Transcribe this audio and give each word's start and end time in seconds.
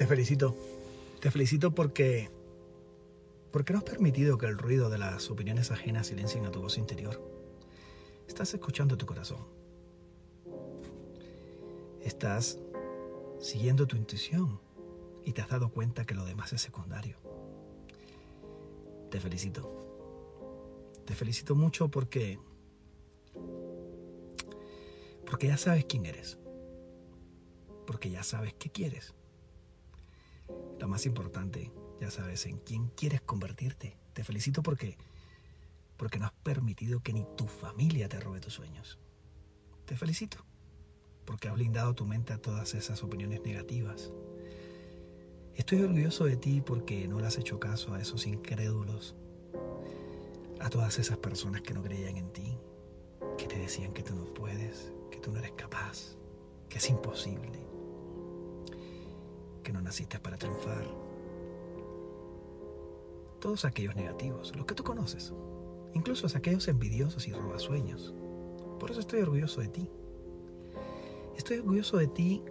Te 0.00 0.06
felicito. 0.06 0.56
Te 1.20 1.30
felicito 1.30 1.72
porque. 1.72 2.30
porque 3.52 3.74
no 3.74 3.80
has 3.80 3.84
permitido 3.84 4.38
que 4.38 4.46
el 4.46 4.56
ruido 4.56 4.88
de 4.88 4.96
las 4.96 5.30
opiniones 5.30 5.70
ajenas 5.72 6.06
silencien 6.06 6.46
a 6.46 6.50
tu 6.50 6.62
voz 6.62 6.78
interior. 6.78 7.22
Estás 8.26 8.54
escuchando 8.54 8.96
tu 8.96 9.04
corazón. 9.04 9.44
Estás 12.02 12.58
siguiendo 13.40 13.86
tu 13.86 13.96
intuición 13.96 14.58
y 15.22 15.34
te 15.34 15.42
has 15.42 15.50
dado 15.50 15.68
cuenta 15.68 16.06
que 16.06 16.14
lo 16.14 16.24
demás 16.24 16.54
es 16.54 16.62
secundario. 16.62 17.18
Te 19.10 19.20
felicito. 19.20 19.70
Te 21.04 21.14
felicito 21.14 21.54
mucho 21.54 21.90
porque. 21.90 22.38
porque 25.26 25.48
ya 25.48 25.58
sabes 25.58 25.84
quién 25.84 26.06
eres. 26.06 26.38
Porque 27.86 28.08
ya 28.08 28.22
sabes 28.22 28.54
qué 28.54 28.70
quieres. 28.70 29.12
Lo 30.78 30.88
más 30.88 31.06
importante, 31.06 31.72
ya 32.00 32.10
sabes 32.10 32.46
en 32.46 32.58
quién 32.58 32.88
quieres 32.88 33.20
convertirte. 33.20 33.96
Te 34.12 34.24
felicito 34.24 34.62
porque 34.62 34.96
porque 36.00 36.18
no 36.18 36.24
has 36.24 36.32
permitido 36.32 37.00
que 37.00 37.12
ni 37.12 37.26
tu 37.36 37.46
familia 37.46 38.08
te 38.08 38.18
robe 38.18 38.40
tus 38.40 38.54
sueños. 38.54 38.98
Te 39.84 39.98
felicito 39.98 40.38
porque 41.26 41.48
has 41.48 41.54
blindado 41.54 41.94
tu 41.94 42.06
mente 42.06 42.32
a 42.32 42.38
todas 42.40 42.72
esas 42.72 43.02
opiniones 43.02 43.42
negativas. 43.42 44.10
Estoy 45.54 45.82
orgulloso 45.82 46.24
de 46.24 46.38
ti 46.38 46.62
porque 46.62 47.06
no 47.06 47.20
le 47.20 47.26
has 47.26 47.36
hecho 47.36 47.60
caso 47.60 47.92
a 47.92 48.00
esos 48.00 48.26
incrédulos, 48.26 49.14
a 50.58 50.70
todas 50.70 50.98
esas 50.98 51.18
personas 51.18 51.60
que 51.60 51.74
no 51.74 51.82
creían 51.82 52.16
en 52.16 52.32
ti, 52.32 52.58
que 53.36 53.46
te 53.46 53.58
decían 53.58 53.92
que 53.92 54.02
tú 54.02 54.14
no 54.14 54.24
puedes, 54.32 54.94
que 55.10 55.18
tú 55.18 55.30
no 55.30 55.38
eres 55.38 55.52
capaz, 55.52 56.16
que 56.70 56.78
es 56.78 56.88
imposible 56.88 57.60
no 59.72 59.80
naciste 59.80 60.18
para 60.18 60.36
triunfar. 60.36 60.84
Todos 63.40 63.64
aquellos 63.64 63.96
negativos, 63.96 64.54
los 64.54 64.66
que 64.66 64.74
tú 64.74 64.84
conoces, 64.84 65.32
incluso 65.94 66.26
aquellos 66.34 66.68
envidiosos 66.68 67.26
y 67.26 67.32
robasueños. 67.32 68.14
Por 68.78 68.90
eso 68.90 69.00
estoy 69.00 69.20
orgulloso 69.20 69.60
de 69.60 69.68
ti. 69.68 69.90
Estoy 71.36 71.58
orgulloso 71.58 71.96
de 71.96 72.08
ti 72.08 72.42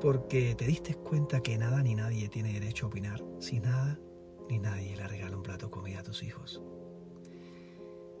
porque 0.00 0.54
te 0.54 0.66
diste 0.66 0.94
cuenta 0.94 1.40
que 1.40 1.58
nada 1.58 1.82
ni 1.82 1.94
nadie 1.94 2.28
tiene 2.28 2.52
derecho 2.52 2.86
a 2.86 2.88
opinar 2.88 3.24
si 3.40 3.60
nada 3.60 3.98
ni 4.48 4.58
nadie 4.58 4.96
le 4.96 5.06
regala 5.08 5.36
un 5.36 5.42
plato 5.42 5.66
de 5.66 5.72
comida 5.72 6.00
a 6.00 6.02
tus 6.02 6.22
hijos. 6.22 6.62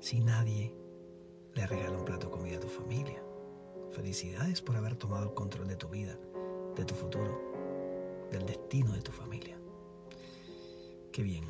Si 0.00 0.20
nadie 0.20 0.74
le 1.54 1.66
regala 1.66 1.98
un 1.98 2.04
plato 2.04 2.26
de 2.26 2.32
comida 2.32 2.56
a 2.56 2.60
tu 2.60 2.68
familia. 2.68 3.22
Felicidades 3.92 4.62
por 4.62 4.76
haber 4.76 4.96
tomado 4.96 5.24
el 5.24 5.34
control 5.34 5.68
de 5.68 5.76
tu 5.76 5.88
vida 5.88 6.18
de 6.78 6.84
tu 6.84 6.94
futuro, 6.94 8.28
del 8.30 8.46
destino 8.46 8.92
de 8.92 9.02
tu 9.02 9.10
familia. 9.10 9.58
Qué 11.12 11.22
bien. 11.22 11.44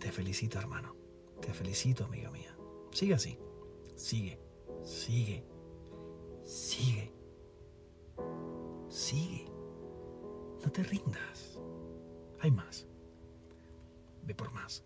Te 0.00 0.10
felicito, 0.10 0.58
hermano. 0.58 0.94
Te 1.40 1.52
felicito, 1.54 2.04
amiga 2.04 2.30
mía. 2.30 2.56
Sigue 2.90 3.14
así. 3.14 3.38
Sigue. 3.94 4.38
Sigue. 4.82 5.44
Sigue. 6.44 7.12
Sigue. 8.88 9.44
No 10.64 10.72
te 10.72 10.82
rindas. 10.82 11.60
Hay 12.40 12.50
más. 12.50 12.86
Ve 14.24 14.34
por 14.34 14.52
más. 14.52 14.82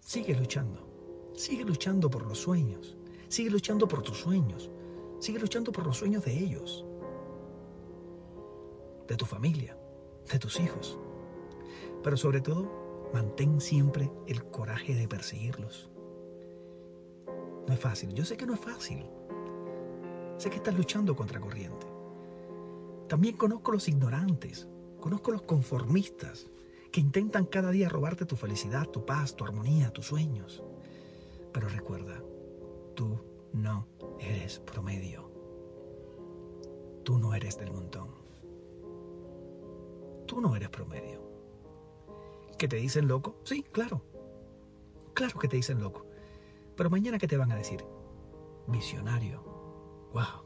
Sigue 0.00 0.34
luchando. 0.34 1.32
Sigue 1.34 1.64
luchando 1.64 2.10
por 2.10 2.26
los 2.26 2.38
sueños. 2.38 2.96
Sigue 3.28 3.50
luchando 3.50 3.88
por 3.88 4.02
tus 4.02 4.18
sueños. 4.18 4.70
Sigue 5.18 5.38
luchando 5.38 5.72
por 5.72 5.86
los 5.86 5.96
sueños 5.96 6.24
de 6.24 6.38
ellos, 6.38 6.84
de 9.06 9.16
tu 9.16 9.26
familia, 9.26 9.76
de 10.30 10.38
tus 10.38 10.60
hijos. 10.60 10.98
Pero 12.02 12.16
sobre 12.16 12.40
todo, 12.40 13.08
mantén 13.12 13.60
siempre 13.60 14.10
el 14.26 14.44
coraje 14.44 14.94
de 14.94 15.08
perseguirlos. 15.08 15.90
No 17.66 17.74
es 17.74 17.80
fácil, 17.80 18.14
yo 18.14 18.24
sé 18.24 18.36
que 18.36 18.46
no 18.46 18.54
es 18.54 18.60
fácil. 18.60 19.04
Sé 20.38 20.50
que 20.50 20.56
estás 20.56 20.74
luchando 20.74 21.16
contra 21.16 21.40
corriente. 21.40 21.86
También 23.08 23.36
conozco 23.36 23.72
los 23.72 23.88
ignorantes, 23.88 24.68
conozco 25.00 25.32
los 25.32 25.42
conformistas 25.42 26.46
que 26.92 27.00
intentan 27.00 27.44
cada 27.44 27.70
día 27.70 27.88
robarte 27.88 28.24
tu 28.24 28.36
felicidad, 28.36 28.88
tu 28.88 29.04
paz, 29.04 29.34
tu 29.34 29.44
armonía, 29.44 29.90
tus 29.90 30.06
sueños. 30.06 30.62
Pero 31.52 31.68
recuerda, 31.68 32.07
promedio. 34.56 35.30
Tú 37.04 37.18
no 37.18 37.34
eres 37.34 37.58
del 37.58 37.72
montón. 37.72 38.08
Tú 40.26 40.40
no 40.40 40.56
eres 40.56 40.68
promedio. 40.70 41.22
¿Que 42.58 42.68
te 42.68 42.76
dicen 42.76 43.08
loco? 43.08 43.36
Sí, 43.44 43.62
claro. 43.62 44.02
Claro 45.14 45.38
que 45.38 45.48
te 45.48 45.56
dicen 45.56 45.80
loco. 45.80 46.06
Pero 46.76 46.90
mañana, 46.90 47.18
¿qué 47.18 47.26
te 47.26 47.36
van 47.36 47.52
a 47.52 47.56
decir? 47.56 47.84
Visionario. 48.66 49.42
¡Wow! 50.12 50.44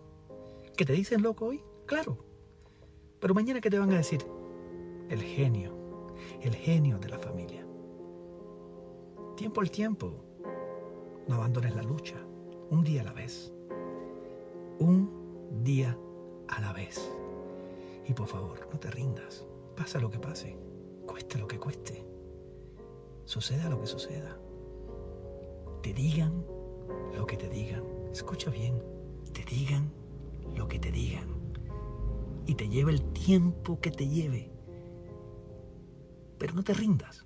¿Que 0.77 0.85
te 0.85 0.93
dicen 0.93 1.23
loco 1.23 1.47
hoy? 1.47 1.63
Claro. 1.87 2.19
Pero 3.21 3.35
mañana, 3.35 3.61
¿qué 3.61 3.71
te 3.71 3.79
van 3.79 3.93
a 3.93 3.99
decir? 3.99 4.27
El 5.09 5.23
genio. 5.23 5.77
El 6.41 6.55
genio 6.55 6.99
de 6.99 7.09
la 7.09 7.19
familia. 7.19 7.67
Tiempo 9.37 9.61
al 9.61 9.71
tiempo. 9.71 10.25
No 11.29 11.37
abandones 11.37 11.75
la 11.75 11.83
lucha 11.83 12.17
un 12.71 12.83
día 12.83 13.03
a 13.03 13.05
la 13.05 13.13
vez. 13.13 13.53
Un 14.83 15.63
día 15.63 15.97
a 16.49 16.61
la 16.61 16.73
vez. 16.73 17.09
Y 18.05 18.15
por 18.15 18.27
favor, 18.27 18.69
no 18.73 18.81
te 18.81 18.91
rindas. 18.91 19.47
Pasa 19.77 20.01
lo 20.01 20.11
que 20.11 20.19
pase. 20.19 20.57
Cueste 21.07 21.39
lo 21.39 21.47
que 21.47 21.57
cueste. 21.57 22.05
Suceda 23.25 23.71
lo 23.71 23.81
que 23.81 23.87
suceda. 23.87 24.37
Te 25.83 25.95
digan 25.95 26.45
lo 27.15 27.25
que 27.27 27.37
te 27.37 27.49
digan. 27.49 27.85
Escucha 28.11 28.51
bien. 28.51 28.83
Te 29.33 29.45
digan 29.45 29.93
lo 30.57 30.67
que 30.67 30.81
te 30.81 30.91
digan. 30.91 31.29
Y 32.47 32.57
te 32.57 32.69
lleve 32.69 32.91
el 32.91 33.03
tiempo 33.13 33.79
que 33.81 33.93
te 33.93 34.09
lleve. 34.09 34.51
Pero 36.39 36.55
no 36.55 36.65
te 36.65 36.75
rindas. 36.75 37.25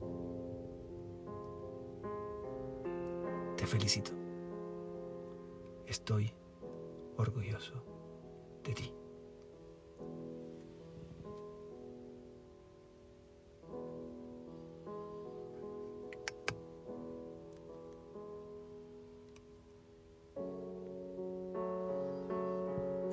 Te 3.56 3.66
felicito. 3.66 4.10
Estoy 5.86 6.34
orgulloso 7.16 7.84
de 8.62 8.74
ti. 8.74 9.05